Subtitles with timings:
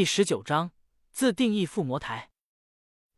[0.00, 0.70] 第十九章
[1.10, 2.30] 自定义附魔台。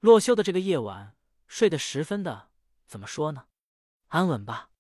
[0.01, 1.17] 洛修的这个夜晚
[1.47, 2.51] 睡得十分的，
[2.89, 3.45] 怎么说呢？
[4.09, 4.71] 安稳吧。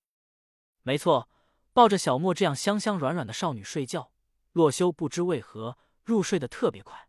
[0.83, 1.31] 没错，
[1.73, 4.11] 抱着小莫这样香香软软的少女睡觉，
[4.51, 7.09] 洛修不知为何入睡的特别快，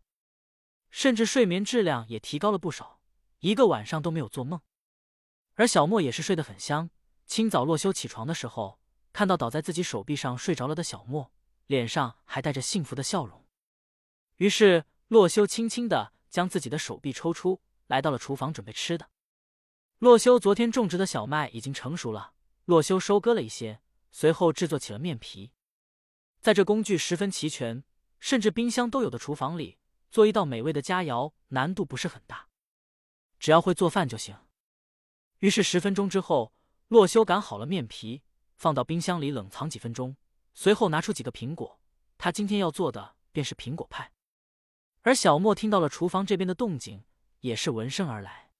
[0.92, 3.00] 甚至睡眠质量也提高了不少，
[3.40, 4.60] 一个晚上都没有做梦。
[5.54, 6.88] 而小莫也是睡得很香。
[7.26, 8.78] 清早洛修起床的时候，
[9.12, 11.32] 看到倒在自己手臂上睡着了的小莫，
[11.66, 13.43] 脸上还带着幸福的笑容。
[14.36, 19.08] 于是，洛修轻轻的将自己的手臂抽出，来到了厨房准备吃的。
[19.98, 22.34] 洛修昨天种植的小麦已经成熟了，
[22.64, 23.80] 洛修收割了一些，
[24.10, 25.52] 随后制作起了面皮。
[26.40, 27.84] 在这工具十分齐全，
[28.18, 29.78] 甚至冰箱都有的厨房里，
[30.10, 32.48] 做一道美味的佳肴难度不是很大，
[33.38, 34.36] 只要会做饭就行。
[35.38, 36.52] 于是十分钟之后，
[36.88, 38.22] 洛修擀好了面皮，
[38.56, 40.16] 放到冰箱里冷藏几分钟，
[40.54, 41.80] 随后拿出几个苹果，
[42.18, 44.10] 他今天要做的便是苹果派。
[45.04, 47.04] 而小莫听到了厨房这边的动静，
[47.40, 48.50] 也是闻声而来，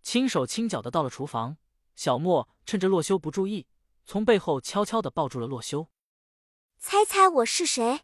[0.00, 1.56] 轻手轻脚的到了厨房。
[1.96, 3.66] 小莫趁着洛修不注意，
[4.04, 5.90] 从背后悄悄的抱住了洛修。
[6.78, 8.02] 猜猜我是谁？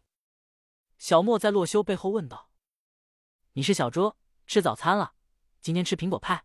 [0.97, 2.49] 小莫在洛修背后问道。
[3.53, 5.13] 你是小猪，吃早餐了？
[5.61, 6.43] 今天吃苹果派。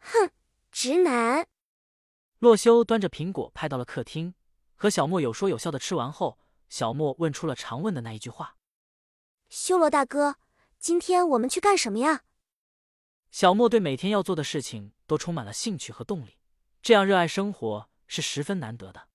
[0.00, 0.32] 哼，
[0.72, 1.46] 直男。
[2.40, 4.34] 洛修端着苹果派到了客厅，
[4.74, 8.55] 和小莫有说有笑的吃完后，小莫问出了常问的那一句话。
[9.48, 10.36] 修罗大哥，
[10.78, 12.24] 今天我们去干什么呀？
[13.30, 16.38] 小莫对每天要做的事情都充满了兴趣和动力，
[16.82, 19.08] 这样热爱生活是十分难得的。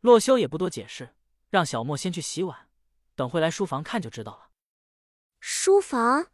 [0.00, 1.14] 洛修也不多解释，
[1.48, 2.68] 让小莫先去洗碗，
[3.14, 4.50] 等会来书房看就知道了。
[5.40, 6.28] 书房？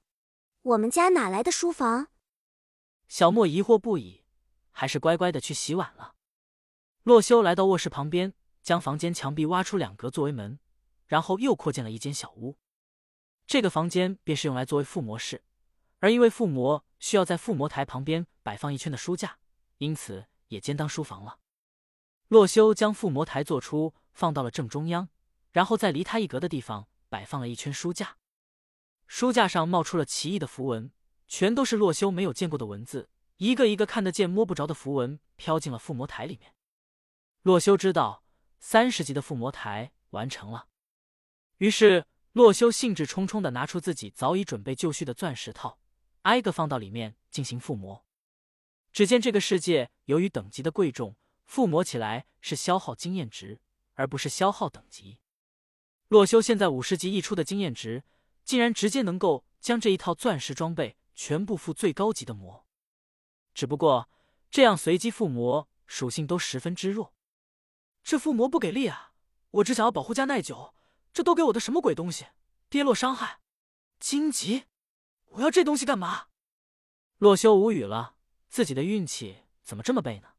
[0.63, 2.09] 我们家哪来的书房？
[3.07, 4.25] 小莫疑惑不已，
[4.71, 6.15] 还是乖乖的去洗碗了。
[7.03, 10.59] 洛修来到卧室旁边，将房间墙壁挖出两格作为门，
[11.07, 12.57] 然后又扩建了一间小屋。
[13.47, 15.45] 这个房间便是用来作为附魔室，
[15.99, 19.39] 而因为附魔需要在附魔台旁边摆放一圈的书架，
[19.79, 21.39] 因此也兼当书房了。
[22.29, 25.11] 洛修将附魔台做出，放到了正中央，
[25.53, 28.17] 然后在离他一格的地方摆放了一圈书架。
[29.07, 30.91] 书架上冒出了奇异的符文，
[31.29, 36.55] 全都是洛修没有见过的文字，一个一个看得见摸不着的符文飘进了附魔台里面。
[37.43, 38.25] 洛修知道
[38.59, 40.69] 三十级的附魔台完成了，
[41.59, 42.07] 于是。
[42.35, 45.79] 洛修兴致冲冲的拿出自己早已准备就绪的钻石套，
[46.23, 48.05] 挨个放到里面进行附魔。
[48.93, 51.15] 只见这个世界由于等级的贵重，
[51.45, 53.61] 附魔起来是消耗经验值，
[53.93, 55.21] 而不是消耗等级。
[56.09, 58.03] 洛修现在五十级溢出的经验值，
[58.43, 62.67] 竟然直接能够将这一套钻石装备全部附最高级的魔。
[63.55, 64.11] 只不过
[64.51, 67.15] 这样随机附魔属性都十分之弱，
[68.03, 69.13] 这附魔不给力啊！
[69.53, 70.75] 我只想要保护加耐久。
[71.15, 72.27] 这都给我的什么鬼东西？
[72.69, 73.39] 跌落伤害，
[74.01, 74.65] 荆棘，
[75.27, 76.27] 我要这东西干嘛？
[77.19, 78.17] 洛修无语了，
[78.49, 80.31] 自己的运气怎么这么背呢？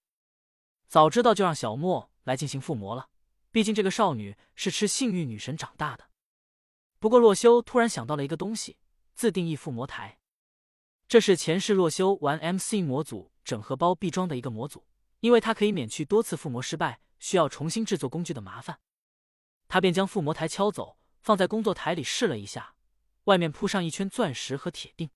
[0.86, 3.08] 早知道就让小莫来进行附魔了，
[3.52, 6.10] 毕竟这个少女是吃幸运女神长大的。
[7.00, 8.78] 不过洛修突然想到了一个东西，
[9.14, 10.20] 自定义附魔台，
[11.08, 14.86] 这是前世洛修玩 MC 模组整合包必装的一个模组，
[15.22, 18.78] 因为它可以免去多次附魔失败需要重新制作工具的麻烦。
[19.68, 22.76] 他便将附魔台敲走，放在工作台里试了一下，
[23.26, 25.10] 外面铺上一圈钻石和铁锭。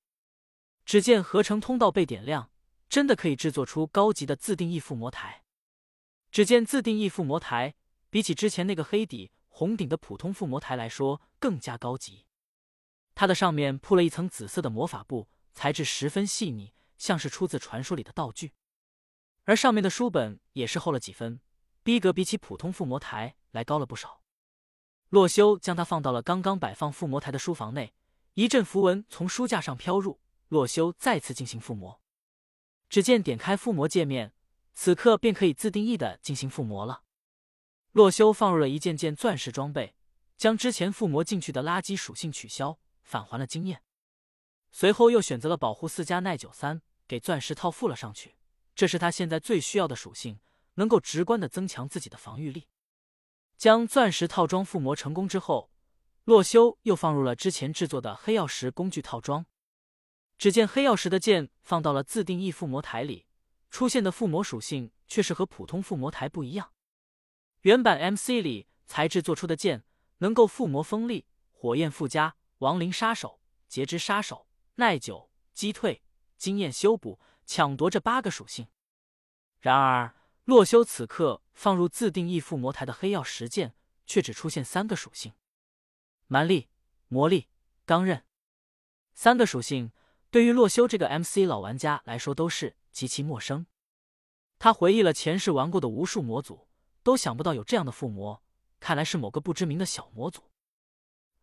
[0.85, 2.51] 只见合成通道被点亮，
[2.89, 5.43] 真的可以制作出高级的自定义附魔台。
[6.31, 7.75] 只见自定义附魔台
[8.09, 12.25] 比起之前那个黑底红顶的普通附魔台来说更加高级。
[13.13, 18.53] 它的上面铺了一层紫色的魔法布，材质十分细腻，像是出自传说里的道具。
[19.43, 21.39] 而上面的书本也是厚了几分，
[21.83, 24.18] 逼格比起普通附魔台来高了不少。
[25.09, 27.93] 洛修将它放到了刚刚摆放附魔台的书房内，
[28.35, 30.19] 一阵符文从书架上飘入。
[30.49, 32.01] 洛修再次进行附魔，
[32.89, 34.33] 只见点开附魔界面，
[34.73, 37.03] 此刻便可以自定义的进行附魔了。
[37.91, 39.93] 洛修放入了一件件钻石装备，
[40.37, 43.83] 将之前附魔进去的垃圾属性取消，返还了经验。
[44.71, 48.35] 随后又选择了保护四加耐久三，给钻石套附了上去。
[48.73, 50.39] 这是他现在最需要的属性，
[50.75, 52.67] 能够直观的增强自己的防御力。
[53.59, 55.69] 将钻石套装附魔成功之后，
[56.23, 59.45] 洛修又放入了之前制作的黑曜石工具套装。
[60.37, 63.27] 只见黑曜石的剑放到了自定义附魔台里，
[63.69, 66.71] 出现的附魔属性却是和普通附魔台不一样。
[67.63, 69.83] 原版 MC 里材质做出的剑
[70.19, 76.01] 能够附魔锋利、火焰附加、亡灵杀手、截肢杀手、耐久、击退、
[76.37, 78.69] 经验修补、抢夺这八个属性。
[79.59, 80.15] 然而，
[80.49, 83.75] 洛修此刻放入自定义附魔台的黑曜石剑，
[84.07, 85.33] 却只出现三个属性：
[86.25, 86.69] 蛮力、
[87.07, 87.49] 魔力、
[87.85, 88.25] 钢刃。
[89.13, 89.91] 三个属性
[90.31, 93.67] 对于洛修这个 MC 老玩家来说都是极其陌生。
[94.57, 96.67] 他回忆了前世玩过的无数魔族，
[97.03, 98.41] 都想不到有这样的附魔，
[98.79, 100.49] 看来是某个不知名的小魔族。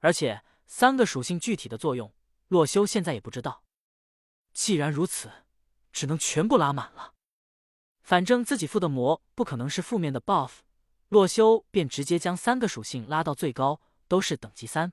[0.00, 2.12] 而且三个属性具体的作用，
[2.48, 3.62] 洛修现在也不知道。
[4.52, 5.30] 既然如此，
[5.92, 7.14] 只能全部拉满了。
[8.06, 10.58] 反正自己附的魔不可能是负面的 buff，
[11.08, 14.92] 洛修便直接将三个属性拉到最高，都是等级三。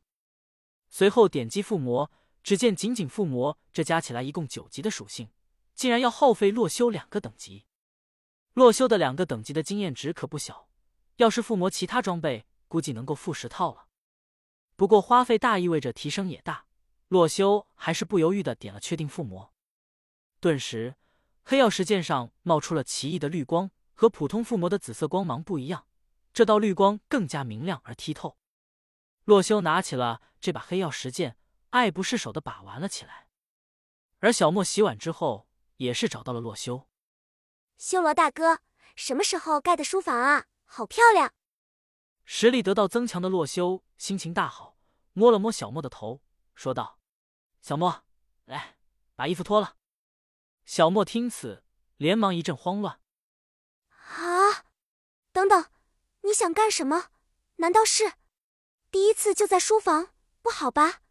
[0.89, 2.09] 随后点击附魔，
[2.41, 5.29] 只见仅仅附魔这加起来一共九级的属性，
[5.75, 7.67] 竟然要耗费洛修两个等级。
[8.53, 10.67] 洛修的两个等级的经验值可不小，
[11.17, 13.85] 要是附魔其他装备，估计能够附十套了。
[14.75, 16.65] 不过花费大意味着提升也大，
[17.09, 19.53] 洛修还是不犹豫的点了确定附魔。
[20.39, 20.95] 顿时，
[21.45, 25.87] 黑曜石剑上冒出了奇异的绿光，和普通附魔的紫色光芒不一样，
[26.33, 28.37] 这道绿光更加明亮而剔透。
[29.25, 31.37] 洛修拿起了这把黑曜石剑，
[31.71, 33.27] 爱不释手的把玩了起来。
[34.19, 36.87] 而小莫洗碗之后，也是找到了洛修。
[37.77, 38.61] 修罗大哥，
[38.95, 40.45] 什么时候盖的书房啊？
[40.65, 41.33] 好漂亮！
[42.23, 44.77] 实力得到增强的洛修心情大好，
[45.11, 46.21] 摸了摸小莫的头，
[46.55, 46.99] 说道
[47.61, 48.05] ：“小莫，
[48.45, 48.77] 来，
[49.15, 49.75] 把衣服脱了。”
[50.65, 51.63] 小莫听此，
[51.97, 52.99] 连忙一阵慌乱。
[53.89, 54.65] 啊！
[55.31, 55.69] 等等，
[56.21, 57.09] 你想干什么？
[57.57, 58.13] 难道是
[58.89, 60.13] 第一次就在书房？
[60.41, 61.01] 不好吧？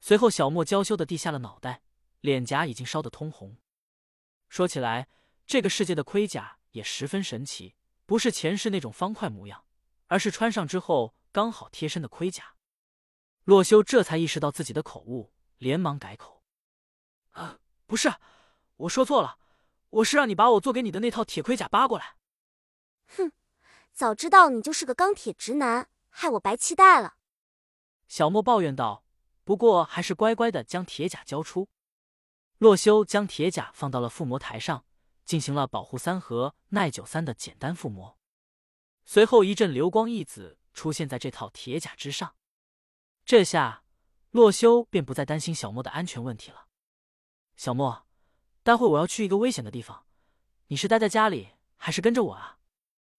[0.00, 1.82] 随后，小莫娇羞的低下了脑袋，
[2.20, 3.56] 脸颊已经烧得通红。
[4.48, 5.08] 说起来，
[5.46, 7.74] 这个世界的盔甲也十分神奇，
[8.06, 9.64] 不是前世那种方块模样，
[10.06, 12.56] 而是穿上之后刚好贴身的盔甲。
[13.44, 16.44] 洛修这才意识到自己的口误，连忙改口
[17.32, 18.12] ：“啊，不是。”
[18.76, 19.38] 我说错了，
[19.90, 22.16] 我是让你把我做给你的那套铁盔甲扒过来。
[23.16, 23.32] 哼，
[23.92, 27.14] 早知道你就是个钢铁直男，害我白期待了。
[28.08, 29.04] 小莫抱怨道，
[29.44, 31.68] 不过还是乖乖的将铁甲交出。
[32.58, 34.84] 洛修将铁甲放到了附魔台上，
[35.24, 38.18] 进行了保护三和耐久三的简单附魔。
[39.04, 42.34] 随后一阵流光溢紫出现在这套铁甲之上，
[43.24, 43.84] 这下
[44.30, 46.66] 洛修便不再担心小莫的安全问题了。
[47.56, 48.03] 小莫。
[48.64, 50.06] 待会我要去一个危险的地方，
[50.68, 52.58] 你是待在家里还是跟着我啊？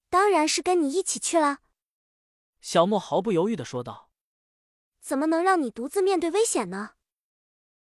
[0.09, 1.59] 当然是跟你一起去了。
[2.61, 4.09] 小莫毫不犹豫的说道。
[4.99, 6.94] 怎么能让你独自面对危险呢？